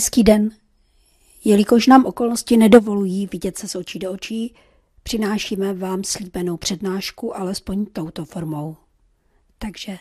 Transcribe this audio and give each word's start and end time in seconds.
Hezký 0.00 0.22
den. 0.22 0.50
Jelikož 1.44 1.86
nám 1.86 2.06
okolnosti 2.06 2.56
nedovolují 2.56 3.26
vidět 3.26 3.58
se 3.58 3.68
z 3.68 3.74
očí 3.74 3.98
do 3.98 4.12
očí, 4.12 4.54
přinášíme 5.02 5.74
vám 5.74 6.04
slíbenou 6.04 6.56
přednášku 6.56 7.36
alespoň 7.36 7.86
touto 7.86 8.24
formou. 8.24 8.76
Takže 9.58 9.98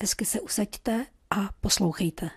hezky 0.00 0.24
se 0.24 0.40
usaďte 0.40 1.06
a 1.30 1.48
poslouchejte. 1.60 2.30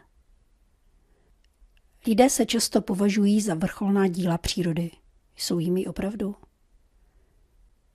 Lidé 2.07 2.29
se 2.29 2.45
často 2.45 2.81
považují 2.81 3.41
za 3.41 3.53
vrcholná 3.53 4.07
díla 4.07 4.37
přírody. 4.37 4.91
Jsou 5.35 5.59
jimi 5.59 5.87
opravdu? 5.87 6.35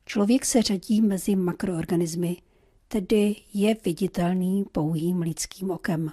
Člověk 0.06 0.46
se 0.46 0.62
řadí 0.62 1.00
mezi 1.00 1.36
makroorganismy, 1.36 2.36
tedy 2.88 3.36
je 3.54 3.76
viditelný 3.84 4.64
pouhým 4.72 5.20
lidským 5.20 5.70
okem. 5.70 6.12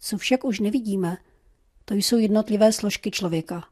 Co 0.00 0.18
však 0.18 0.44
už 0.44 0.60
nevidíme, 0.60 1.18
to 1.88 1.94
jsou 1.94 2.18
jednotlivé 2.18 2.72
složky 2.72 3.10
člověka. 3.10 3.68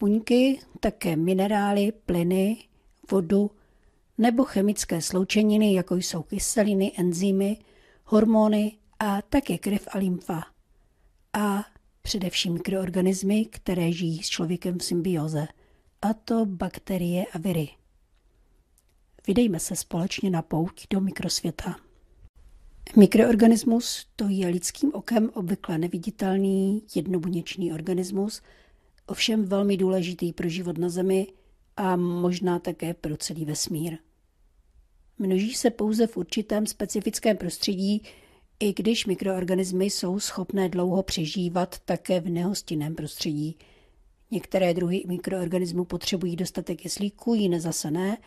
Buňky, 0.00 0.60
také 0.80 1.16
minerály, 1.16 1.92
plyny, 2.06 2.64
vodu 3.10 3.50
nebo 4.18 4.44
chemické 4.44 5.02
sloučeniny, 5.02 5.74
jako 5.74 5.96
jsou 5.96 6.22
kyseliny, 6.22 6.92
enzymy, 6.96 7.56
hormony 8.04 8.78
a 8.98 9.22
také 9.22 9.58
krev 9.58 9.88
a 9.90 9.98
lymfa. 9.98 10.42
A 11.32 11.64
především 12.02 12.52
mikroorganismy, 12.52 13.44
které 13.44 13.92
žijí 13.92 14.22
s 14.22 14.28
člověkem 14.28 14.78
v 14.78 14.84
symbioze, 14.84 15.48
a 16.02 16.14
to 16.14 16.46
bakterie 16.46 17.24
a 17.32 17.38
viry. 17.38 17.68
Vydejme 19.26 19.60
se 19.60 19.76
společně 19.76 20.30
na 20.30 20.42
pouť 20.42 20.86
do 20.90 21.00
mikrosvěta. 21.00 21.76
Mikroorganismus 22.96 24.06
to 24.16 24.28
je 24.28 24.46
lidským 24.46 24.90
okem 24.94 25.30
obvykle 25.34 25.78
neviditelný 25.78 26.82
jednobuněčný 26.94 27.72
organismus, 27.72 28.42
ovšem 29.06 29.44
velmi 29.44 29.76
důležitý 29.76 30.32
pro 30.32 30.48
život 30.48 30.78
na 30.78 30.88
Zemi 30.88 31.26
a 31.76 31.96
možná 31.96 32.58
také 32.58 32.94
pro 32.94 33.16
celý 33.16 33.44
vesmír. 33.44 33.98
Množí 35.18 35.54
se 35.54 35.70
pouze 35.70 36.06
v 36.06 36.16
určitém 36.16 36.66
specifickém 36.66 37.36
prostředí, 37.36 38.02
i 38.60 38.72
když 38.72 39.06
mikroorganismy 39.06 39.84
jsou 39.84 40.20
schopné 40.20 40.68
dlouho 40.68 41.02
přežívat 41.02 41.78
také 41.84 42.20
v 42.20 42.28
nehostinném 42.28 42.94
prostředí. 42.94 43.56
Některé 44.30 44.74
druhy 44.74 45.04
mikroorganismů 45.06 45.84
potřebují 45.84 46.36
dostatek 46.36 46.80
kyslíku, 46.80 47.34
jiné 47.34 47.60
zase 47.60 47.90
ne. 47.90 48.18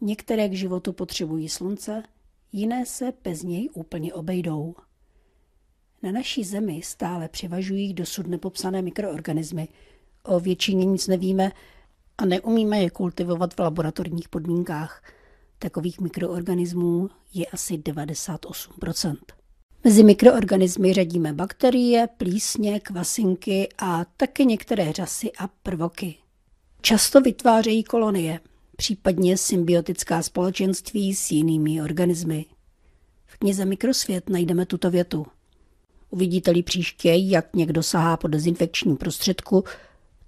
Některé 0.00 0.48
k 0.48 0.52
životu 0.52 0.92
potřebují 0.92 1.48
slunce, 1.48 2.02
jiné 2.54 2.86
se 2.86 3.12
bez 3.24 3.42
něj 3.42 3.68
úplně 3.74 4.14
obejdou. 4.14 4.74
Na 6.02 6.12
naší 6.12 6.44
zemi 6.44 6.80
stále 6.84 7.28
převažují 7.28 7.94
dosud 7.94 8.26
nepopsané 8.26 8.82
mikroorganismy. 8.82 9.68
O 10.22 10.40
většině 10.40 10.84
nic 10.84 11.06
nevíme 11.06 11.52
a 12.18 12.24
neumíme 12.24 12.82
je 12.82 12.90
kultivovat 12.90 13.54
v 13.54 13.58
laboratorních 13.58 14.28
podmínkách. 14.28 15.02
Takových 15.58 16.00
mikroorganismů 16.00 17.10
je 17.34 17.46
asi 17.46 17.78
98% 17.78 19.16
Mezi 19.84 20.04
mikroorganismy 20.04 20.92
řadíme 20.92 21.32
bakterie, 21.32 22.08
plísně, 22.16 22.80
kvasinky 22.80 23.68
a 23.78 24.04
také 24.04 24.44
některé 24.44 24.92
řasy 24.92 25.32
a 25.38 25.48
prvoky. 25.48 26.14
Často 26.80 27.20
vytvářejí 27.20 27.84
kolonie– 27.84 28.40
případně 28.76 29.36
symbiotická 29.36 30.22
společenství 30.22 31.14
s 31.14 31.30
jinými 31.30 31.82
organismy. 31.82 32.44
V 33.26 33.38
knize 33.38 33.64
Mikrosvět 33.64 34.28
najdeme 34.28 34.66
tuto 34.66 34.90
větu. 34.90 35.26
Uvidíte-li 36.10 36.62
příště, 36.62 37.12
jak 37.14 37.56
někdo 37.56 37.82
sahá 37.82 38.16
po 38.16 38.28
dezinfekčním 38.28 38.96
prostředku, 38.96 39.64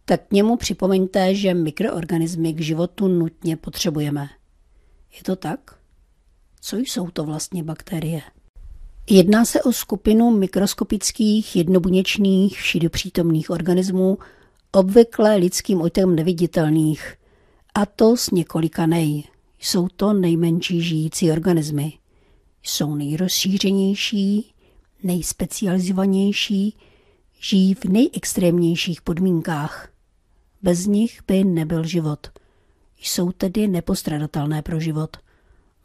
tak 0.05 0.28
k 0.28 0.33
němu 0.33 0.56
připomeňte, 0.56 1.34
že 1.34 1.55
mikroorganismy 1.55 2.52
k 2.52 2.61
životu 2.61 3.08
nutně 3.08 3.56
potřebujeme. 3.56 4.29
Je 5.17 5.23
to 5.23 5.36
tak? 5.36 5.79
Co 6.61 6.77
jsou 6.77 7.11
to 7.11 7.24
vlastně 7.24 7.62
bakterie? 7.62 8.23
Jedná 9.11 9.45
se 9.45 9.62
o 9.62 9.73
skupinu 9.73 10.30
mikroskopických, 10.30 11.56
jednobuněčných, 11.56 12.58
všidopřítomných 12.58 13.51
organismů, 13.51 14.18
obvykle 14.73 15.36
lidským 15.36 15.80
okem 15.80 16.17
neviditelných– 16.17 17.14
a 17.77 17.87
to 17.87 18.17
z 18.17 18.31
několika 18.31 18.87
nej. 18.87 19.25
Jsou 19.59 19.89
to 19.89 20.13
nejmenší 20.13 20.83
žijící 20.83 21.31
organismy. 21.31 21.92
Jsou 22.63 22.95
nejrozšířenější, 22.95 24.55
nejspecializovanější, 25.03 26.77
žijí 27.41 27.75
v 27.75 27.85
nejextrémnějších 27.85 29.03
podmínkách. 29.03 29.89
Bez 30.63 30.86
nich 30.86 31.20
by 31.27 31.45
nebyl 31.45 31.86
život. 31.86 32.27
Jsou 32.98 33.33
tedy 33.33 33.69
nepostradatelné 33.69 34.63
pro 34.63 34.81
život. 34.81 35.17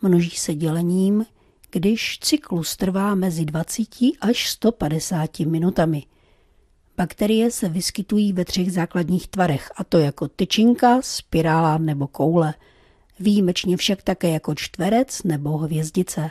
Množí 0.01 0.29
se 0.29 0.55
dělením, 0.55 1.25
když 1.71 2.19
cyklus 2.21 2.77
trvá 2.77 3.15
mezi 3.15 3.45
20 3.45 3.87
až 4.21 4.49
150 4.49 5.39
minutami– 5.39 6.03
Bakterie 7.01 7.51
se 7.51 7.69
vyskytují 7.69 8.33
ve 8.33 8.45
třech 8.45 8.71
základních 8.71 9.27
tvarech, 9.27 9.71
a 9.75 9.83
to 9.83 9.97
jako 9.97 10.27
tyčinka, 10.27 11.01
spirála 11.01 11.77
nebo 11.77 12.07
koule. 12.07 12.53
Výjimečně 13.19 13.77
však 13.77 14.03
také 14.03 14.29
jako 14.29 14.55
čtverec 14.55 15.23
nebo 15.23 15.57
hvězdice. 15.57 16.29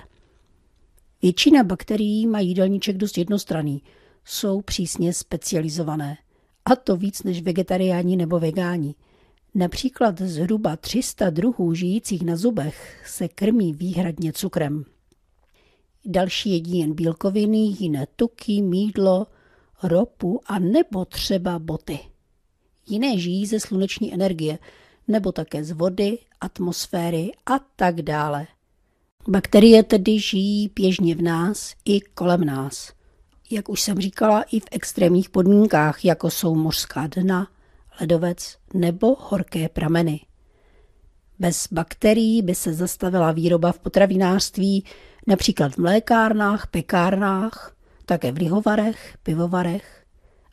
Většina 1.22 1.64
bakterií 1.64 2.26
má 2.26 2.41
jídelníček 2.41 2.97
dost 2.97 3.19
jednostranný, 3.19 3.82
jsou 4.25 4.60
přísně 4.60 5.12
specializované. 5.12 6.16
A 6.64 6.76
to 6.76 6.97
víc 6.97 7.22
než 7.22 7.42
vegetariáni 7.42 8.16
nebo 8.16 8.38
vegáni. 8.38 8.94
Například 9.54 10.20
zhruba 10.20 10.76
300 10.76 11.31
druhů 11.31 11.75
žijících 11.75 12.22
na 12.22 12.37
zubech 12.37 13.04
se 13.06 13.28
krmí 13.28 13.72
výhradně 13.72 14.32
cukrem. 14.32 14.84
Další 16.04 16.50
jedí 16.50 16.78
jen 16.78 16.94
bílkoviny, 16.94 17.58
jiné 17.58 18.06
tuky, 18.16 18.62
mídlo, 18.62 19.26
ropu 19.82 20.41
a 20.46 20.58
nebo 20.58 21.04
třeba 21.04 21.58
boty. 21.58 21.98
Jiné 22.86 23.18
žijí 23.18 23.46
ze 23.46 23.60
sluneční 23.60 24.14
energie, 24.14 24.58
nebo 25.08 25.32
také 25.32 25.64
z 25.64 25.70
vody, 25.70 26.18
atmosféry 26.41 27.32
a 27.46 27.58
tak 27.76 28.02
dále. 28.02 28.46
Bakterie 29.28 29.82
tedy 29.82 30.19
žijí 30.19 30.70
běžně 30.74 31.14
v 31.14 31.22
nás 31.22 31.74
i 31.84 32.00
kolem 32.00 32.44
nás. 32.44 32.92
Jak 33.50 33.69
už 33.69 33.80
jsem 33.80 34.00
říkala, 34.00 34.42
i 34.42 34.60
v 34.60 34.64
extrémních 34.70 35.30
podmínkách, 35.30 36.04
jako 36.04 36.30
jsou 36.30 36.54
mořská 36.54 37.06
dna, 37.06 37.48
ledovec 38.00 38.56
nebo 38.74 39.16
horké 39.20 39.69
prameny. 39.69 40.20
Bez 41.38 41.69
bakterií 41.72 42.42
by 42.42 42.54
se 42.54 42.74
zastavila 42.74 43.32
výroba 43.32 43.72
v 43.72 43.78
potravinářství, 43.78 44.84
například 45.26 45.72
v 45.72 45.78
mlékárnách, 45.78 46.66
pekárnách, 46.66 47.76
také 48.10 48.32
v 48.32 48.37
lihovarech, 48.37 49.16
pivovarech 49.22 50.06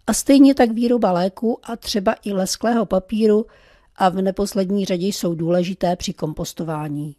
a 0.07 0.13
stejně 0.13 0.53
tak 0.53 0.71
výroba 0.71 1.11
léku 1.11 1.59
a 1.63 1.75
třeba 1.75 2.15
i 2.25 2.33
lesklého 2.33 2.85
papíru 2.85 3.45
a 3.95 4.09
v 4.09 4.21
neposlední 4.21 4.85
řadě 4.85 5.07
jsou 5.07 5.35
důležité 5.35 5.95
při 5.95 6.13
kompostování. 6.13 7.15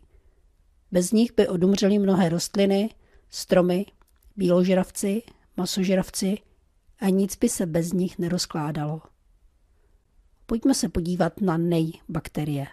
Bez 0.92 1.12
nich 1.12 1.34
by 1.36 1.48
odumřely 1.48 1.98
mnohé 1.98 2.28
rostliny, 2.28 2.90
stromy, 3.30 3.86
bíložravci, 4.36 5.22
masožravci 5.56 6.38
a 7.00 7.08
nic 7.08 7.36
by 7.36 7.48
se 7.48 7.66
bez 7.66 7.92
nich 7.92 8.18
nerozkládalo. 8.18 9.00
Pojďme 10.46 10.74
se 10.74 10.88
podívat 10.88 11.40
na 11.40 11.56
nejbakterie. 11.56 12.66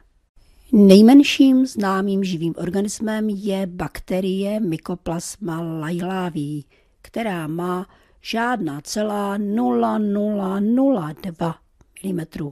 Nejmenším 0.72 1.66
známým 1.66 2.24
živým 2.24 2.54
organismem 2.58 3.30
je 3.30 3.68
bakterie 3.68 4.59
Mycoplasma 4.59 5.62
lailavi, 5.62 6.64
která 7.06 7.48
má 7.48 7.88
žádná 8.22 8.81
celá 8.81 9.38
0,002 9.38 11.56
mm. 12.04 12.52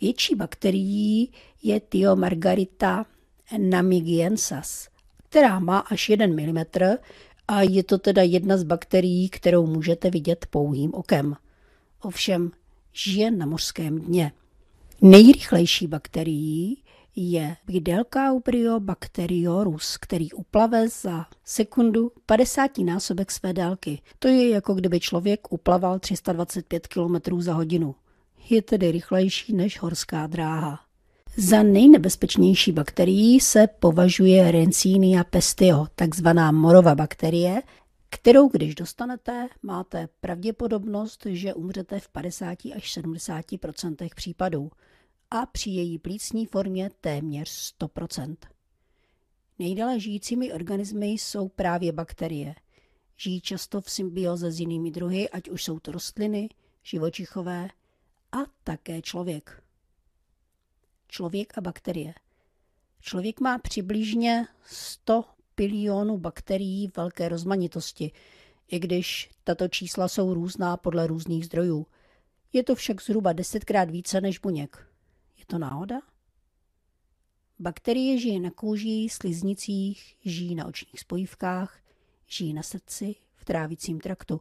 Větší 0.00 0.34
bakterií 0.34 1.32
je 1.62 1.80
Thiomargarita 1.80 3.06
namigiensas, 3.58 4.88
která 5.28 5.58
má 5.58 5.78
až 5.78 6.08
1 6.08 6.26
mm 6.26 6.64
a 7.48 7.62
je 7.62 7.84
to 7.84 7.98
teda 7.98 8.22
jedna 8.22 8.56
z 8.56 8.62
bakterií, 8.62 9.28
kterou 9.28 9.66
můžete 9.66 10.10
vidět 10.10 10.46
pouhým 10.50 10.94
okem. 10.94 11.36
Ovšem 12.02 12.50
žije 12.92 13.30
na 13.30 13.46
mořském 13.46 13.98
dně. 13.98 14.32
Nejrychlejší 15.00 15.86
bakterií 15.86 16.82
je 17.20 17.56
Bdelkaubrio 17.64 18.80
bacteriorus, 18.80 19.96
který 19.96 20.32
uplave 20.32 20.88
za 20.88 21.26
sekundu 21.44 22.12
50 22.26 22.78
násobek 22.78 23.30
své 23.30 23.52
délky. 23.52 24.02
To 24.18 24.28
je 24.28 24.48
jako 24.48 24.74
kdyby 24.74 25.00
člověk 25.00 25.52
uplaval 25.52 25.98
325 25.98 26.86
km 26.86 27.40
za 27.40 27.54
hodinu. 27.54 27.94
Je 28.50 28.62
tedy 28.62 28.90
rychlejší 28.90 29.52
než 29.52 29.80
horská 29.80 30.26
dráha. 30.26 30.80
Za 31.36 31.62
nejnebezpečnější 31.62 32.72
bakterií 32.72 33.40
se 33.40 33.66
považuje 33.66 34.52
Rencinia 34.52 35.24
pestio, 35.24 35.86
takzvaná 35.94 36.52
morová 36.52 36.94
bakterie, 36.94 37.62
kterou 38.10 38.48
když 38.48 38.74
dostanete, 38.74 39.48
máte 39.62 40.08
pravděpodobnost, 40.20 41.26
že 41.30 41.54
umřete 41.54 42.00
v 42.00 42.08
50 42.08 42.58
až 42.76 42.98
70% 42.98 44.08
případů 44.14 44.70
a 45.30 45.46
při 45.46 45.70
její 45.70 45.98
plícní 45.98 46.46
formě 46.46 46.90
téměř 47.00 47.74
100% 47.80 48.36
Nejdéle 49.58 50.00
žijícími 50.00 50.52
organismy 50.52 51.06
jsou 51.06 51.48
právě 51.48 51.92
bakterie. 51.92 52.54
Žijí 53.16 53.40
často 53.40 53.80
v 53.80 53.90
symbioze 53.90 54.52
s 54.52 54.60
jinými 54.60 54.90
druhy, 54.90 55.30
ať 55.30 55.48
už 55.48 55.64
jsou 55.64 55.78
to 55.78 55.92
rostliny, 55.92 56.48
živočichové 56.82 57.68
a 58.32 58.38
také 58.64 59.02
člověk. 59.02 59.62
Člověk 61.08 61.58
a 61.58 61.60
bakterie. 61.60 62.14
Člověk 63.00 63.40
má 63.40 63.58
přibližně 63.58 64.46
100 64.64 65.24
bilionů 65.56 66.18
bakterií 66.18 66.90
velké 66.96 67.28
rozmanitosti, 67.28 68.12
i 68.68 68.78
když 68.78 69.30
tato 69.44 69.68
čísla 69.68 70.08
jsou 70.08 70.34
různá 70.34 70.76
podle 70.76 71.06
různých 71.06 71.44
zdrojů. 71.44 71.86
Je 72.52 72.64
to 72.64 72.74
však 72.74 73.02
zhruba 73.02 73.32
desetkrát 73.32 73.90
více 73.90 74.20
než 74.20 74.38
buněk. 74.38 74.87
To 75.50 75.58
náhoda? 75.58 76.00
Bakterie 77.58 78.18
žije 78.18 78.40
na 78.40 78.50
kůži, 78.50 79.08
sliznicích, 79.10 80.16
žijí 80.24 80.54
na 80.54 80.66
očních 80.66 81.00
spojivkách, 81.00 81.78
žijí 82.26 82.54
na 82.54 82.62
srdci, 82.62 83.14
v 83.34 83.44
trávicím 83.44 84.00
traktu. 84.00 84.40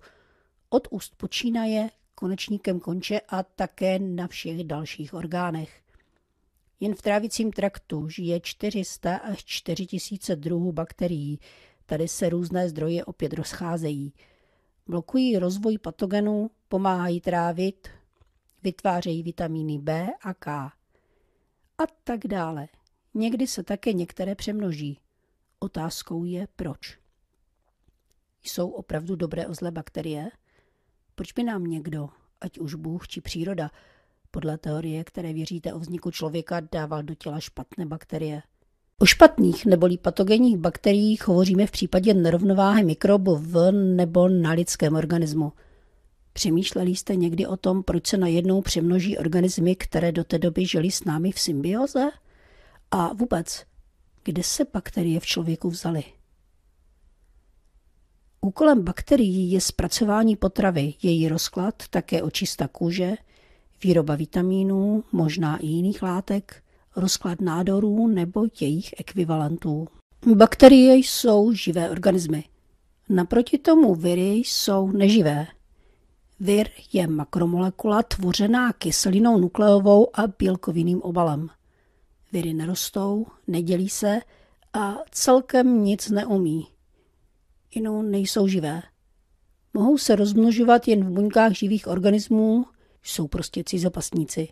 Od 0.70 0.88
úst 0.92 1.16
počínaje, 1.16 1.90
konečníkem 2.16 2.80
konče 2.80 3.20
a 3.20 3.44
také 3.44 4.00
na 4.00 4.28
všech 4.28 4.64
dalších 4.64 5.14
orgánech. 5.14 5.82
Jen 6.80 6.96
v 6.96 7.02
trávicím 7.02 7.52
traktu 7.52 8.10
žije 8.10 8.40
400 8.40 9.16
až 9.16 9.46
4000 9.46 10.36
druhů 10.36 10.72
bakterií. 10.72 11.40
Tady 11.86 12.08
se 12.08 12.30
různé 12.30 12.70
zdroje 12.70 13.06
opět 13.06 13.34
rozcházejí. 13.34 14.14
Blokují 14.88 15.38
rozvoj 15.38 15.78
patogenů, 15.78 16.52
pomáhají 16.68 17.22
trávit, 17.22 17.88
vytvářejí 18.64 19.24
vitamíny 19.24 19.80
B 19.80 20.08
a 20.22 20.34
K. 20.34 20.72
A 21.78 21.84
tak 22.04 22.28
dále. 22.28 22.68
Někdy 23.14 23.48
se 23.48 23.64
také 23.64 23.94
některé 23.94 24.36
přemnoží. 24.36 25.00
Otázkou 25.60 26.24
je 26.24 26.48
proč. 26.56 26.98
Jsou 28.44 28.70
opravdu 28.70 29.16
dobré 29.16 29.48
o 29.48 29.54
zlé 29.54 29.72
bakterie? 29.72 30.30
Proč 31.16 31.34
by 31.34 31.44
nám 31.44 31.64
někdo, 31.64 32.10
ať 32.42 32.60
už 32.60 32.76
Bůh 32.76 33.08
či 33.08 33.22
příroda, 33.22 33.72
podle 34.32 34.58
teorie, 34.58 35.04
které 35.04 35.34
věříte 35.34 35.74
o 35.74 35.80
vzniku 35.80 36.12
člověka, 36.12 36.60
dával 36.72 37.04
do 37.04 37.16
těla 37.16 37.40
špatné 37.40 37.86
bakterie? 37.86 38.42
O 39.00 39.06
špatných 39.06 39.66
neboli 39.66 39.98
patogenních 39.98 40.58
bakteriích 40.58 41.28
hovoříme 41.28 41.68
v 41.68 41.72
případě 41.72 42.14
nerovnováhy 42.14 42.84
mikrobu 42.84 43.36
v 43.36 43.72
nebo 43.72 44.30
na 44.30 44.52
lidském 44.52 44.96
organismu. 44.96 45.54
Přemýšleli 46.38 46.92
jste 46.92 47.16
někdy 47.16 47.48
o 47.48 47.58
tom, 47.58 47.84
proč 47.84 48.08
se 48.08 48.18
najednou 48.18 48.62
přemnoží 48.62 49.18
organismy, 49.18 49.76
které 49.76 50.12
do 50.12 50.24
té 50.24 50.40
doby 50.40 50.66
žili 50.66 50.92
s 50.92 51.04
námi 51.04 51.32
v 51.32 51.40
symbioze? 51.40 52.10
A 52.92 53.14
vůbec, 53.14 53.66
kde 54.24 54.44
se 54.44 54.66
bakterie 54.74 55.20
v 55.20 55.26
člověku 55.26 55.70
vzaly? 55.70 56.04
Úkolem 58.42 58.84
bakterií 58.84 59.52
je 59.52 59.62
zpracování 59.62 60.36
potravy, 60.36 60.94
její 61.04 61.28
rozklad, 61.28 61.84
také 61.90 62.22
očista 62.22 62.68
kůže, 62.68 63.16
výroba 63.84 64.16
vitamínů, 64.16 65.04
možná 65.12 65.58
i 65.58 65.68
jiných 65.68 66.04
látek, 66.04 66.64
rozklad 66.96 67.42
nádorů 67.42 68.08
nebo 68.08 68.46
jejich 68.62 68.96
ekvivalentů. 68.98 69.88
Bakterie 70.36 70.96
jsou 70.96 71.52
živé 71.52 71.90
organismy. 71.90 72.44
Naproti 73.10 73.58
tomu 73.58 73.96
viry 73.96 74.32
jsou 74.32 74.92
neživé. 74.92 75.48
Vir 76.40 76.68
je 76.94 77.08
makromolekula 77.08 78.04
tvořená 78.04 78.74
kyselinou 78.74 79.38
nukleovou 79.38 80.20
a 80.20 80.28
bílkovinným 80.40 81.02
obalem. 81.02 81.50
Viry 82.32 82.54
nerostou, 82.54 83.26
nedělí 83.48 83.90
se 83.90 84.22
a 84.74 84.96
celkem 85.12 85.84
nic 85.84 86.10
neumí. 86.10 86.68
Jinou 87.76 88.02
nejsou 88.02 88.48
živé. 88.48 88.82
Mohou 89.74 89.98
se 89.98 90.16
rozmnožovat 90.16 90.88
jen 90.88 91.06
v 91.06 91.10
buňkách 91.10 91.54
živých 91.54 91.88
organismů, 91.88 92.66
jsou 93.04 93.28
prostě 93.28 93.64
cizopastníci. 93.64 94.48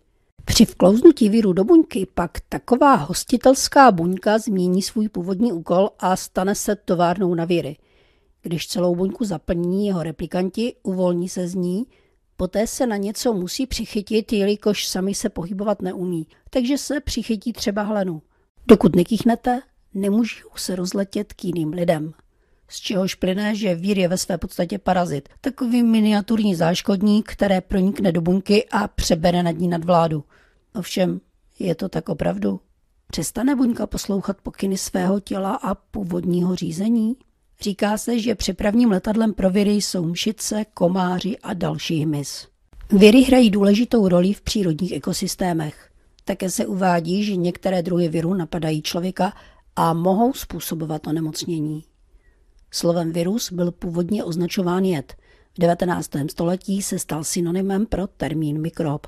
Při 0.45 0.65
vklouznutí 0.65 1.29
víru 1.29 1.53
do 1.53 1.63
buňky 1.63 2.07
pak 2.13 2.31
taková 2.49 2.95
hostitelská 2.95 3.91
buňka 3.91 4.37
změní 4.37 4.81
svůj 4.81 5.09
původní 5.09 5.53
úkol 5.53 5.89
a 5.99 6.15
stane 6.15 6.55
se 6.55 6.75
továrnou 6.75 7.35
na 7.35 7.45
víry. 7.45 7.77
Když 8.45 8.67
celou 8.67 8.95
buňku 8.95 9.25
zaplní 9.25 9.87
jeho 9.87 10.03
replikanti, 10.03 10.75
uvolní 10.83 11.29
se 11.29 11.47
z 11.47 11.55
ní, 11.55 11.85
Poté 12.37 12.67
se 12.67 12.87
na 12.87 12.97
něco 12.97 13.33
musí 13.33 13.67
přichytit, 13.67 14.33
jelikož 14.33 14.87
sami 14.87 15.15
se 15.15 15.29
pohybovat 15.29 15.81
neumí, 15.81 16.27
takže 16.49 16.77
se 16.77 16.99
přichytí 16.99 17.53
třeba 17.53 17.81
hlenu. 17.81 18.21
Dokud 18.67 18.95
nekýchnete, 18.95 19.61
nemůžou 19.93 20.49
se 20.55 20.75
rozletět 20.75 21.33
k 21.33 21.43
jiným 21.43 21.73
lidem. 21.73 22.13
Z 22.67 22.79
čehož 22.79 23.15
plyne, 23.15 23.55
že 23.55 23.75
vír 23.75 23.99
je 23.99 24.07
ve 24.07 24.17
své 24.17 24.37
podstatě 24.37 24.79
parazit, 24.79 25.29
takový 25.41 25.83
miniaturní 25.83 26.55
záškodník, 26.55 27.31
které 27.31 27.61
pronikne 27.61 28.11
do 28.11 28.21
buňky 28.21 28.65
a 28.71 28.87
přebere 28.87 29.43
nad 29.43 29.51
ní 29.51 29.67
nadvládu. 29.67 30.23
Ovšem, 30.75 31.21
je 31.59 31.75
to 31.75 31.89
tak 31.89 32.09
opravdu? 32.09 32.59
Přestane 33.07 33.55
buňka 33.55 33.87
poslouchat 33.87 34.41
pokyny 34.41 34.77
svého 34.77 35.19
těla 35.19 35.55
a 35.55 35.75
původního 35.75 36.55
řízení? 36.55 37.15
Říká 37.61 37.97
se, 37.97 38.19
že 38.19 38.35
přepravním 38.35 38.91
letadlem 38.91 39.33
pro 39.33 39.49
viry 39.49 39.71
jsou 39.71 40.05
mšice, 40.05 40.65
komáři 40.73 41.37
a 41.37 41.53
další 41.53 41.99
hmyz. 42.03 42.47
Viry 42.91 43.21
hrají 43.21 43.49
důležitou 43.49 44.07
roli 44.07 44.33
v 44.33 44.41
přírodních 44.41 44.91
ekosystémech. 44.91 45.89
Také 46.25 46.49
se 46.49 46.65
uvádí, 46.65 47.23
že 47.23 47.35
některé 47.35 47.83
druhy 47.83 48.09
virů 48.09 48.33
napadají 48.33 48.81
člověka 48.81 49.33
a 49.75 49.93
mohou 49.93 50.33
způsobovat 50.33 51.07
onemocnění. 51.07 51.83
Slovem 52.71 53.11
virus 53.11 53.51
byl 53.51 53.71
původně 53.71 54.23
označován 54.23 54.85
jed. 54.85 55.15
V 55.53 55.59
19. 55.59 56.11
století 56.31 56.81
se 56.81 56.99
stal 56.99 57.23
synonymem 57.23 57.85
pro 57.85 58.07
termín 58.07 58.61
mikrob. 58.61 59.07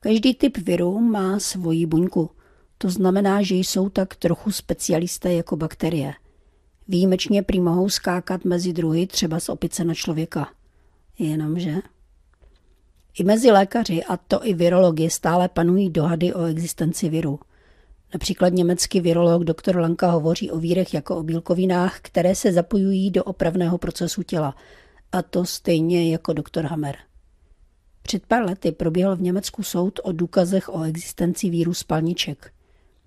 Každý 0.00 0.34
typ 0.34 0.58
viru 0.58 0.98
má 0.98 1.38
svoji 1.38 1.86
buňku. 1.86 2.30
To 2.78 2.90
znamená, 2.90 3.42
že 3.42 3.54
jsou 3.54 3.88
tak 3.88 4.16
trochu 4.16 4.52
specialisté 4.52 5.32
jako 5.32 5.56
bakterie– 5.56 6.14
Výjimečně 6.88 7.42
prý 7.42 7.60
mohou 7.60 7.88
skákat 7.88 8.44
mezi 8.44 8.72
druhy, 8.72 9.06
třeba 9.06 9.40
z 9.40 9.48
opice 9.48 9.84
na 9.84 9.94
člověka. 9.94 10.48
Jenomže... 11.18 11.74
I 13.18 13.24
mezi 13.24 13.50
lékaři, 13.50 14.04
a 14.04 14.16
to 14.16 14.46
i 14.46 14.54
virologi, 14.54 15.10
stále 15.10 15.48
panují 15.48 15.90
dohady 15.90 16.34
o 16.34 16.44
existenci 16.44 17.08
viru. 17.08 17.40
Například 18.14 18.48
německý 18.48 19.00
virolog 19.00 19.44
dr. 19.44 19.76
Lanka 19.76 20.10
hovoří 20.10 20.50
o 20.50 20.58
vírech 20.58 20.94
jako 20.94 21.16
o 21.16 21.22
bílkovinách, 21.22 22.00
které 22.02 22.34
se 22.34 22.52
zapojují 22.52 23.10
do 23.10 23.24
opravného 23.24 23.78
procesu 23.78 24.22
těla. 24.22 24.54
A 25.12 25.22
to 25.22 25.44
stejně 25.44 26.12
jako 26.12 26.32
dr. 26.32 26.64
Hammer. 26.64 26.96
Před 28.02 28.26
pár 28.26 28.44
lety 28.44 28.72
proběhl 28.72 29.16
v 29.16 29.22
Německu 29.22 29.62
soud 29.62 30.00
o 30.02 30.12
důkazech 30.12 30.68
o 30.68 30.82
existenci 30.82 31.50
víru 31.50 31.74
spalniček. 31.74 32.52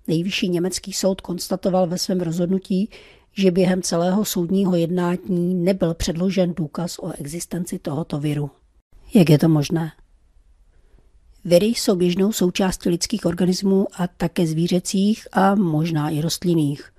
Nejvyšší 0.06 0.48
německý 0.48 0.92
soud 0.92 1.20
konstatoval 1.20 1.86
ve 1.86 1.98
svém 1.98 2.20
rozhodnutí, 2.20 2.90
že 3.32 3.50
během 3.50 3.82
celého 3.82 4.24
soudního 4.24 4.76
jednání 4.76 5.54
nebyl 5.54 5.94
předložen 5.94 6.54
důkaz 6.54 6.98
o 6.98 7.12
existenci 7.18 7.78
tohoto 7.78 8.18
viru. 8.18 8.50
Jak 9.14 9.30
je 9.30 9.38
to 9.38 9.48
možné? 9.48 9.92
Viry 11.44 11.66
jsou 11.66 11.96
běžnou 11.96 12.32
součástí 12.32 12.88
lidských 12.88 13.26
organismů 13.26 13.86
a 13.92 14.06
také 14.06 14.46
zvířecích 14.46 15.28
a 15.32 15.54
možná 15.54 16.10
i 16.10 16.20
rostlinných. 16.20 16.92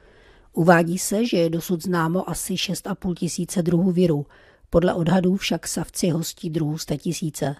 Uvádí 0.53 0.97
se, 0.97 1.25
že 1.25 1.37
je 1.37 1.49
dosud 1.49 1.83
známo 1.83 2.29
asi 2.29 2.53
6,5 2.53 3.13
tisíce 3.15 3.61
druhů 3.61 3.91
virů, 3.91 4.25
podle 4.69 4.93
odhadů 4.93 5.35
však 5.35 5.67
savci 5.67 6.09
hostí 6.09 6.49
druhů 6.49 6.77
100 6.77 6.97
tisíce. 6.97 7.55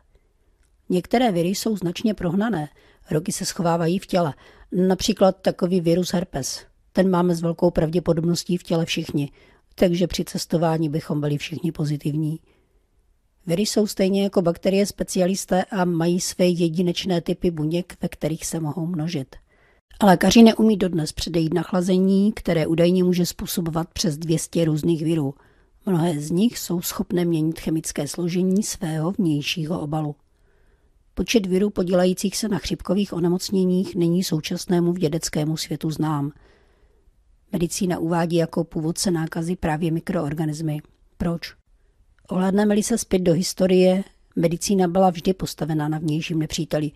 Některé 0.89 1.31
viry 1.31 1.49
jsou 1.49 1.77
značně 1.77 2.13
prohnané, 2.13 2.69
roky 3.11 3.31
se 3.31 3.45
schovávají 3.45 3.99
v 3.99 4.05
těle, 4.05 4.33
například 4.71 5.41
takový 5.41 5.81
virus 5.81 6.13
herpes. 6.13 6.65
Ten 6.95 7.09
máme 7.09 7.35
s 7.35 7.41
velkou 7.41 7.71
pravděpodobností 7.71 8.57
v 8.57 8.63
těle 8.63 8.85
všichni, 8.85 9.31
takže 9.75 10.07
při 10.07 10.25
cestování 10.25 10.89
bychom 10.89 11.21
byli 11.21 11.37
všichni 11.37 11.71
pozitivní. 11.71 12.39
Viry 13.45 13.61
jsou 13.61 13.87
stejně 13.87 14.23
jako 14.23 14.41
bakterie 14.41 14.85
specialisté 14.85 15.63
a 15.63 15.85
mají 15.85 16.19
své 16.19 16.45
jedinečné 16.45 17.21
typy 17.21 17.51
buněk, 17.51 17.97
ve 18.01 18.09
kterých 18.09 18.45
se 18.45 18.59
mohou 18.59 18.85
množit. 18.85 19.35
A 19.99 20.05
lékaři 20.05 20.43
neumí 20.43 20.77
dodnes 20.77 21.11
předejít 21.11 21.53
nachlazení, 21.53 22.31
které 22.31 22.67
údajně 22.67 23.03
může 23.03 23.25
způsobovat 23.25 23.87
přes 23.93 24.17
200 24.17 24.65
různých 24.65 25.03
virů. 25.03 25.33
Mnohé 25.85 26.19
z 26.19 26.31
nich 26.31 26.59
jsou 26.59 26.81
schopné 26.81 27.25
měnit 27.25 27.59
chemické 27.59 28.07
složení 28.07 28.63
svého 28.63 29.11
vnějšího 29.11 29.81
obalu. 29.81 30.15
Počet 31.13 31.45
virů 31.45 31.69
podílejících 31.69 32.37
se 32.37 32.47
na 32.47 32.57
chřipkových 32.57 33.13
onemocněních 33.13 33.95
není 33.95 34.23
současnému 34.23 34.93
vědeckému 34.93 35.57
světu 35.57 35.91
znám– 35.91 36.31
Medicína 37.53 37.99
uvádí 37.99 38.35
jako 38.35 38.63
původce 38.63 39.11
nákazy 39.11 39.55
právě 39.55 39.91
mikroorganismy. 39.91 40.81
Proč? 41.17 41.55
Ohledneme-li 42.29 42.83
se 42.83 42.97
zpět 42.97 43.19
do 43.19 43.33
historie, 43.33 44.03
medicína 44.35 44.87
byla 44.87 45.09
vždy 45.09 45.33
postavená 45.33 45.87
na 45.87 45.99
vnějším 45.99 46.39
nepříteli. 46.39 46.91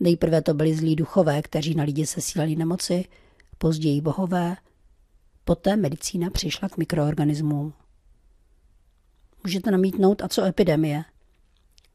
Nejprve 0.00 0.42
to 0.42 0.54
byli 0.54 0.74
zlí 0.74 0.96
duchové, 0.96 1.42
kteří 1.42 1.74
na 1.74 1.84
lidi 1.84 2.06
sesílali 2.06 2.56
nemoci, 2.56 3.04
později 3.58 4.00
bohové, 4.00 4.56
poté 5.44 5.76
medicína 5.76 6.30
přišla 6.30 6.68
k 6.68 6.76
mikroorganismům. 6.76 7.72
Můžete 9.44 9.70
namítnout, 9.70 10.22
a 10.22 10.28
co 10.28 10.44
epidemie? 10.44 11.04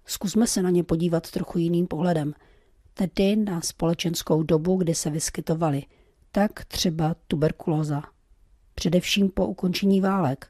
Zkusme 0.06 0.48
se 0.48 0.62
na 0.62 0.70
ně 0.70 0.84
podívat 0.84 1.32
trochu 1.32 1.58
jiným 1.58 1.88
pohledem, 1.88 2.34
tedy 2.94 3.36
na 3.36 3.62
společenskou 3.62 4.44
dobu, 4.44 4.76
kdy 4.76 4.96
se 4.96 5.10
vyskytovaly, 5.10 5.84
tak 6.36 6.66
třeba 6.66 7.16
tuberkulóza. 7.28 8.04
Především 8.76 9.30
po 9.30 9.48
ukončení 9.48 10.02
válek. 10.02 10.48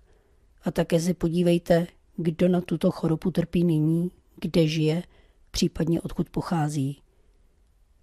A 0.64 0.72
také 0.72 1.00
se 1.00 1.14
podívejte, 1.14 1.88
kdo 2.18 2.48
na 2.48 2.62
tuto 2.62 2.92
chorobu 2.92 3.32
trpí 3.32 3.64
nyní, 3.64 4.12
kde 4.42 4.68
žije, 4.68 5.04
případně 5.52 6.02
odkud 6.02 6.30
pochází. 6.30 7.02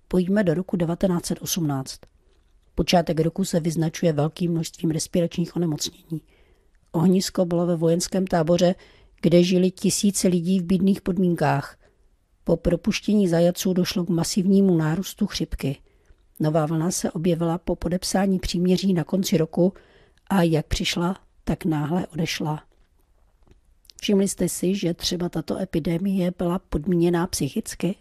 Pojďme 0.08 0.44
do 0.44 0.54
roku 0.54 0.76
1918. 0.76 2.00
Počátek 2.74 3.20
roku 3.20 3.44
se 3.44 3.60
vyznačuje 3.60 4.12
velkým 4.12 4.50
množstvím 4.52 4.90
respiračních 4.90 5.56
onemocnění. 5.56 6.22
Ohnisko 6.92 7.44
bylo 7.44 7.66
ve 7.66 7.76
vojenském 7.76 8.26
táboře, 8.26 8.74
kde 9.22 9.42
žili 9.42 9.70
tisíce 9.70 10.28
lidí 10.28 10.60
v 10.60 10.64
bídných 10.64 11.00
podmínkách. 11.00 11.78
Po 12.44 12.56
propuštění 12.56 13.28
zajaců 13.28 13.72
došlo 13.72 14.04
k 14.04 14.08
masivnímu 14.08 14.76
nárůstu 14.76 15.26
chřipky. 15.26 15.76
Nová 16.40 16.66
vlna 16.66 16.90
se 16.90 17.10
objevila 17.10 17.58
po 17.58 17.76
podepsání 17.76 18.38
příměří 18.38 18.92
na 18.92 19.04
konci 19.04 19.36
roku 19.36 19.72
a 20.30 20.42
jak 20.42 20.66
přišla, 20.66 21.16
tak 21.44 21.64
náhle 21.64 22.06
odešla. 22.06 22.64
Všimli 24.00 24.28
jste 24.28 24.48
si, 24.48 24.74
že 24.74 24.94
třeba 24.94 25.28
tato 25.28 25.58
epidemie 25.58 26.32
byla 26.38 26.58
podmíněná 26.58 27.26
psychicky? 27.26 27.94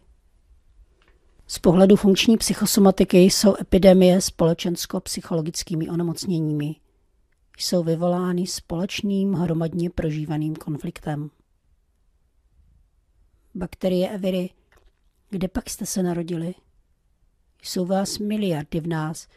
Z 1.47 1.59
pohledu 1.59 1.95
funkční 1.95 2.37
psychosomatiky 2.37 3.17
jsou 3.17 3.55
epidemie 3.61 4.21
společensko-psychologickými 4.21 5.89
onemocněními. 5.89 6.75
Jsou 7.57 7.83
vyvolány 7.83 8.47
společným 8.47 9.33
hromadně 9.33 9.89
prožívaným 9.89 10.55
konfliktem. 10.55 11.29
Bakterie 13.55 14.09
a 14.09 14.17
viry, 14.17 14.49
kde 15.29 15.47
pak 15.47 15.69
jste 15.69 15.85
se 15.85 16.03
narodili? 16.03 16.53
Jsou 17.61 17.85
vás 17.85 18.19
miliardy 18.19 18.79
v 18.79 18.87
nás. 18.87 19.27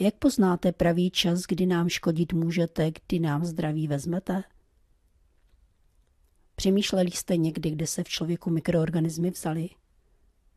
Jak 0.00 0.14
poznáte 0.14 0.72
pravý 0.72 1.10
čas, 1.10 1.42
kdy 1.42 1.66
nám 1.66 1.88
škodit 1.88 2.32
můžete, 2.32 2.90
kdy 2.90 3.18
nám 3.18 3.44
zdraví 3.44 3.88
vezmete? 3.88 4.42
Přemýšleli 6.56 7.10
jste 7.10 7.36
někdy, 7.36 7.70
kde 7.70 7.86
se 7.86 8.04
v 8.04 8.08
člověku 8.08 8.50
mikroorganismy 8.50 9.30
vzali? 9.30 9.68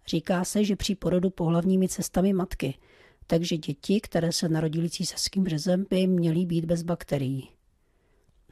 Říká 0.08 0.44
se, 0.44 0.64
že 0.64 0.76
při 0.76 0.96
porodu 0.96 1.30
pohlavními 1.30 1.90
cestami 1.90 2.34
matky, 2.34 2.78
takže 3.28 3.58
děti, 3.58 4.02
které 4.02 4.32
se 4.32 4.50
narodily 4.50 4.90
císařským 4.90 5.48
řezem, 5.48 5.86
by 5.90 6.08
měly 6.08 6.46
být 6.46 6.66
bez 6.66 6.84
bakterií. 6.84 7.50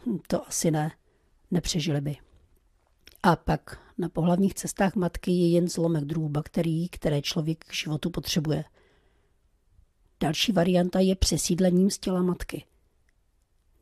Hm, 0.06 0.20
to 0.28 0.48
asi 0.48 0.72
ne, 0.72 0.92
nepřežili 1.52 2.02
by. 2.02 2.18
A 3.24 3.36
pak 3.36 3.91
na 4.02 4.10
pohlavních 4.10 4.54
cestách 4.54 4.96
matky 4.96 5.32
je 5.32 5.50
jen 5.50 5.68
zlomek 5.68 6.04
druhů 6.04 6.30
bakterií, 6.30 6.90
které 6.90 7.22
člověk 7.22 7.66
k 7.66 7.74
životu 7.74 8.10
potřebuje. 8.10 8.64
Další 10.20 10.52
varianta 10.52 11.00
je 11.00 11.16
přesídlením 11.16 11.90
z 11.90 12.00
těla 12.00 12.22
matky. 12.22 12.64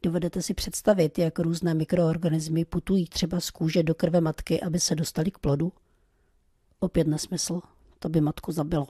Dovedete 0.04 0.42
si 0.42 0.54
představit, 0.54 1.20
jak 1.20 1.40
různé 1.40 1.74
mikroorganismy 1.74 2.66
putují 2.66 3.06
třeba 3.06 3.40
z 3.40 3.50
kůže 3.50 3.84
do 3.84 3.96
krve 3.96 4.22
matky, 4.22 4.62
aby 4.62 4.80
se 4.80 4.96
dostali 4.96 5.32
k 5.32 5.38
plodu? 5.38 5.74
Opět 6.80 7.08
nesmysl, 7.08 7.62
to 8.00 8.10
by 8.10 8.22
matku 8.22 8.52
zabilo. 8.52 8.88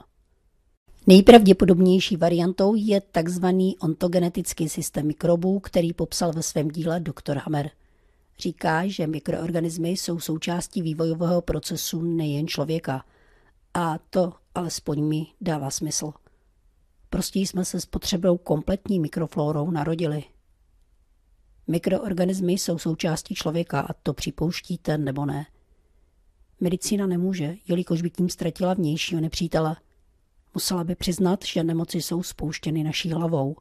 Nejpravděpodobnější 1.07 2.17
variantou 2.17 2.75
je 2.75 3.01
tzv. 3.01 3.45
ontogenetický 3.79 4.69
systém 4.69 5.07
mikrobů, 5.07 5.59
který 5.59 5.93
popsal 5.93 6.33
ve 6.33 6.43
svém 6.43 6.67
díle 6.67 6.99
dr. 6.99 7.37
Hammer. 7.37 7.71
Říká, 8.39 8.87
že 8.87 9.07
mikroorganismy 9.07 9.89
jsou 9.89 10.19
součástí 10.19 10.81
vývojového 10.81 11.41
procesu 11.41 12.01
nejen 12.01 12.47
člověka. 12.47 13.05
A 13.73 13.97
to 14.09 14.33
alespoň 14.55 15.03
mi 15.03 15.27
dává 15.41 15.69
smysl. 15.69 16.13
Prostě 17.09 17.39
jsme 17.39 17.65
se 17.65 17.81
s 17.81 17.85
potřebou 17.85 18.37
kompletní 18.37 18.99
mikroflórou 18.99 19.71
narodili. 19.71 20.23
Mikroorganismy 21.67 22.53
jsou 22.53 22.77
součástí 22.77 23.35
člověka 23.35 23.79
a 23.79 23.93
to 23.93 24.13
připouštíte 24.13 24.97
nebo 24.97 25.25
ne. 25.25 25.45
Medicína 26.59 27.07
nemůže, 27.07 27.55
jelikož 27.67 28.01
by 28.01 28.09
tím 28.09 28.29
ztratila 28.29 28.73
vnějšího 28.73 29.21
nepřítele. 29.21 29.75
Musela 30.53 30.83
by 30.83 30.95
přiznat, 30.95 31.45
že 31.45 31.63
nemoci 31.63 32.01
jsou 32.01 32.23
spouštěny 32.23 32.83
naší 32.83 33.11
hlavou. 33.11 33.55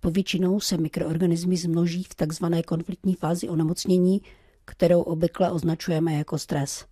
Povětšinou 0.00 0.60
se 0.60 0.76
mikroorganismy 0.76 1.56
zmnoží 1.56 2.02
v 2.02 2.14
takzvané 2.14 2.62
konfliktní 2.62 3.14
fázi 3.14 3.48
onemocnění, 3.48 4.22
kterou 4.64 5.02
obvykle 5.02 5.50
označujeme 5.50 6.14
jako 6.14 6.38
stres. 6.38 6.84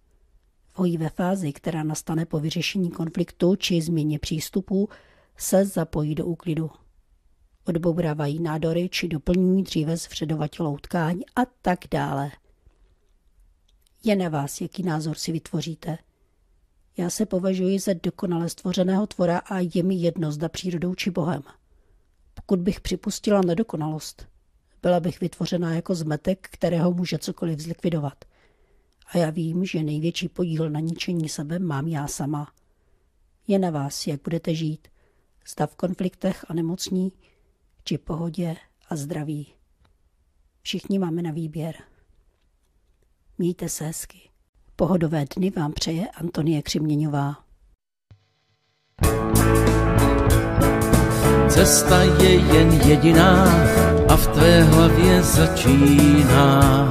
V 0.78 0.98
ve 0.98 1.08
fázi, 1.08 1.52
která 1.52 1.82
nastane 1.82 2.26
po 2.26 2.40
vyřešení 2.40 2.90
konfliktu 2.90 3.56
či 3.56 3.82
změně 3.82 4.18
přístupu, 4.18 4.88
se 5.36 5.64
zapojí 5.64 6.14
do 6.14 6.26
úklidu 6.26 6.70
odbourávají 7.64 8.42
nádory 8.42 8.88
či 8.88 9.08
doplňují 9.08 9.62
dříve 9.62 9.96
zvředovatělou 9.96 10.76
tkáň 10.76 11.22
a 11.36 11.40
tak 11.62 11.78
dále. 11.90 12.30
Je 14.04 14.16
na 14.16 14.28
vás, 14.28 14.60
jaký 14.60 14.82
názor 14.82 15.16
si 15.16 15.32
vytvoříte. 15.32 15.98
Já 16.96 17.10
se 17.10 17.26
považuji 17.26 17.78
za 17.78 17.92
dokonale 18.02 18.48
stvořeného 18.48 19.06
tvora 19.06 19.38
a 19.38 19.58
je 19.74 19.82
mi 19.82 19.94
jedno, 19.94 20.32
zda 20.32 20.48
přírodou 20.48 20.94
či 20.94 21.10
bohem. 21.10 21.42
Pokud 22.46 22.60
bych 22.60 22.80
připustila 22.80 23.40
nedokonalost, 23.40 24.28
byla 24.82 25.00
bych 25.00 25.20
vytvořena 25.20 25.74
jako 25.74 25.94
zmetek, 25.94 26.48
kterého 26.50 26.92
může 26.92 27.18
cokoliv 27.18 27.60
zlikvidovat. 27.60 28.24
A 29.06 29.18
já 29.18 29.30
vím, 29.30 29.64
že 29.64 29.82
největší 29.82 30.28
podíl 30.28 30.70
na 30.70 30.80
ničení 30.80 31.28
sebe 31.28 31.58
mám 31.58 31.88
já 31.88 32.06
sama. 32.06 32.52
Je 33.46 33.58
na 33.58 33.70
vás, 33.70 34.06
jak 34.06 34.22
budete 34.22 34.54
žít. 34.54 34.88
Zda 35.48 35.66
v 35.66 35.76
konfliktech 35.76 36.44
a 36.48 36.54
nemocní, 36.54 37.12
či 37.84 37.98
pohodě 37.98 38.56
a 38.88 38.96
zdraví. 38.96 39.46
Všichni 40.62 40.98
máme 40.98 41.22
na 41.22 41.30
výběr. 41.30 41.74
Mějte 43.38 43.68
se 43.68 43.84
hezky. 43.84 44.30
Pohodové 44.76 45.24
dny 45.36 45.50
vám 45.50 45.72
přeje 45.72 46.08
Antonie 46.08 46.62
Křiměňová. 46.62 47.44
Cesta 51.48 52.02
je 52.02 52.30
jen 52.34 52.72
jediná 52.84 53.48
a 54.08 54.16
v 54.16 54.26
tvé 54.26 54.62
hlavě 54.62 55.22
začíná. 55.22 56.88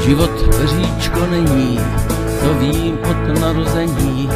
Život 0.00 0.56
peříčko 0.56 1.26
není, 1.30 1.80
to 2.42 2.54
vím 2.54 2.98
od 3.10 3.40
narození, 3.40 4.30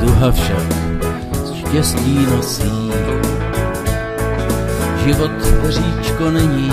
duha 0.00 0.30
však 0.32 0.62
štěstí 1.54 2.26
nosí. 2.36 2.92
Život 5.04 5.32
peříčko 5.62 6.30
není, 6.30 6.72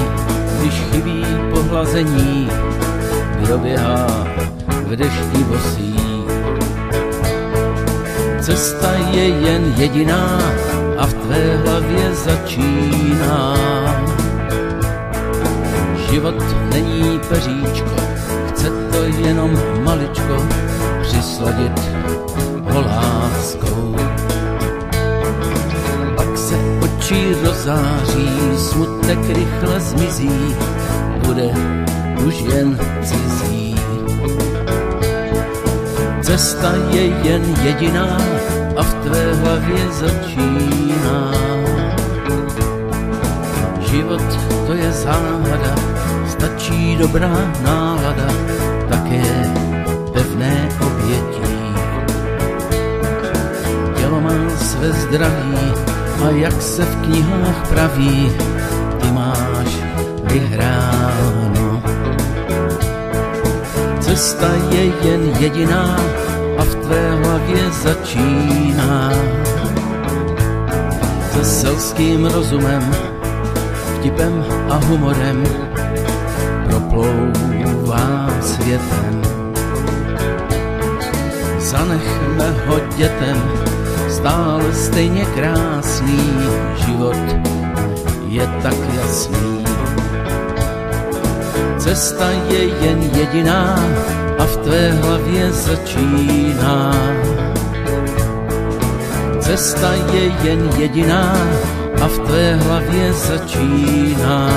když 0.60 0.74
chybí 0.74 1.25
pohlazení, 1.51 2.50
kdo 3.39 3.58
běhá 3.58 4.08
v 4.68 4.96
dešti 4.96 5.44
bosí. 5.44 5.99
Cesta 8.50 8.89
je 9.13 9.25
jen 9.46 9.74
jediná 9.77 10.41
a 10.98 11.06
v 11.06 11.13
tvé 11.13 11.58
hlavě 11.58 12.15
začíná. 12.15 13.56
Život 16.10 16.44
není 16.74 17.20
peříčko, 17.29 17.96
chce 18.50 18.70
to 18.91 19.03
jenom 19.03 19.58
maličko 19.84 20.48
přisladit 21.01 21.79
ho 22.63 22.82
láskou. 22.82 23.96
očí 26.82 27.34
rozáří, 27.46 28.29
smutek 28.58 29.20
rychle 29.29 29.79
zmizí, 29.79 30.56
bude 31.25 31.50
už 32.25 32.39
jen 32.39 32.79
cizí. 33.01 33.78
Cesta 36.29 36.77
je 36.93 37.09
jen 37.25 37.41
jediná 37.65 38.17
a 38.77 38.81
v 38.83 38.93
tvé 38.93 39.33
hlavě 39.33 39.81
začíná. 39.91 41.33
Život 43.89 44.21
to 44.67 44.74
je 44.74 44.91
záhada, 44.91 45.75
stačí 46.29 46.95
dobrá 47.01 47.33
nálada, 47.65 48.29
také 48.89 49.25
pevné 50.13 50.69
obětí. 50.77 51.50
Tělo 53.98 54.21
má 54.21 54.50
své 54.57 54.91
zdraví, 54.91 55.74
a 56.25 56.29
jak 56.29 56.62
se 56.62 56.86
v 56.86 56.95
knihách 56.95 57.67
praví, 57.69 58.31
ty 59.01 59.07
máš 59.12 59.71
vyhrát. 60.24 61.59
Cesta 64.19 64.51
je 64.75 64.91
jen 65.07 65.31
jediná 65.39 65.95
a 66.59 66.63
v 66.63 66.75
tvé 66.75 67.15
hlavě 67.23 67.71
začíná. 67.71 69.11
Se 71.31 71.45
selským 71.45 72.25
rozumem, 72.25 72.91
vtipem 73.95 74.45
a 74.69 74.75
humorem 74.75 75.43
proplouvá 76.69 78.29
světem. 78.41 79.21
Zanechme 81.59 82.55
ho 82.67 82.79
dětem, 82.97 83.38
stále 84.09 84.73
stejně 84.73 85.25
krásný 85.25 86.19
život 86.75 87.23
je 88.27 88.47
tak 88.63 88.75
jasný. 88.99 89.78
Cesta 91.79 92.29
je 92.51 92.63
jen 92.83 93.00
jediná 93.15 93.79
a 94.39 94.43
v 94.45 94.57
tvé 94.57 94.91
hlavě 94.91 95.51
začíná. 95.51 96.91
Cesta 99.39 99.93
je 100.12 100.24
jen 100.43 100.69
jediná 100.77 101.33
a 102.01 102.07
v 102.07 102.19
tvé 102.19 102.55
hlavě 102.55 103.13
začíná. 103.13 104.50